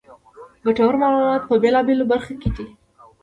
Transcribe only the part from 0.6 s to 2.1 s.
ګټورمعلومات په بېلا بېلو